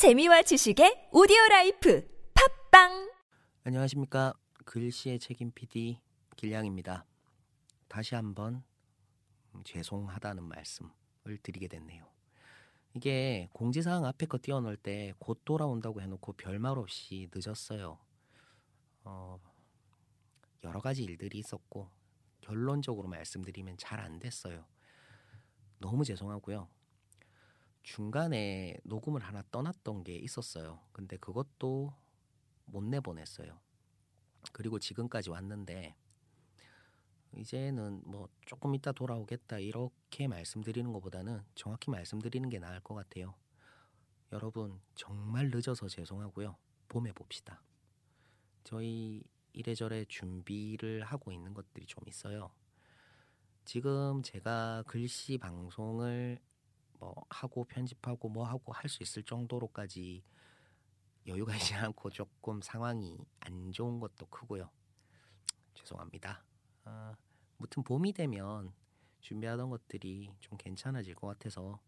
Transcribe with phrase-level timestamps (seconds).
[0.00, 3.12] 재미와 지식의 audio life 팟빵
[3.64, 4.32] 안녕하십니까
[4.64, 6.00] 글씨의 책임 PD
[6.36, 7.04] 길량입니다.
[7.86, 8.64] 다시 한번
[9.54, 12.06] 음, 죄송하다는 말씀을 드리게 됐네요.
[12.94, 17.98] 이게 공지사항 앞에 거 띄워놓을 때 곧 돌아온다고 해놓고 별말 없이 늦었어요.
[19.04, 19.38] 어,
[20.64, 21.90] 여러 가지 일들이 있었고
[22.40, 24.64] 결론적으로 말씀드리면 잘 안 됐어요.
[25.78, 26.68] 너무 죄송하고요.
[27.82, 30.80] 중간에 녹음을 하나 떠났던 게 있었어요.
[30.92, 31.94] 근데 그것도
[32.66, 33.58] 못 내보냈어요.
[34.52, 35.94] 그리고 지금까지 왔는데
[37.36, 43.34] 이제는 뭐 조금 이따 돌아오겠다 이렇게 말씀드리는 것보다는 정확히 말씀드리는 게 나을 것 같아요.
[44.32, 46.56] 여러분 정말 늦어서 죄송하고요.
[46.88, 47.62] 봄에 봅시다.
[48.64, 49.22] 저희
[49.52, 52.52] 이래저래 준비를 하고 있는 것들이 좀 있어요.
[53.64, 56.38] 지금 제가 글씨 방송을
[57.00, 60.22] 뭐 하고 편집하고 뭐 하고 할 수 있을 정도로까지
[61.26, 64.70] 여유가 있지 않고 조금 상황이 안 좋은 것도 크고요.
[65.74, 66.42] 죄송합니다.
[66.84, 67.14] 아,
[67.56, 68.72] 무튼 봄이 되면
[69.20, 71.80] 준비하던 것들이 좀 괜찮아질 것 같아서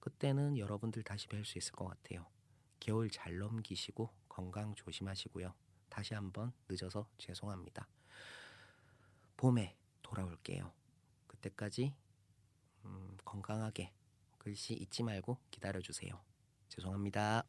[0.00, 2.26] 그때는 여러분들 다시 뵐 수 있을 것 같아요.
[2.80, 5.54] 겨울 잘 넘기시고 건강 조심하시고요.
[5.88, 7.86] 다시 한번 늦어서 죄송합니다.
[9.36, 10.72] 봄에 돌아올게요.
[11.26, 11.94] 그때까지
[12.84, 13.92] 음, 건강하게
[14.42, 16.20] 글씨 잊지 말고 기다려주세요.
[16.68, 17.44] 죄송합니다.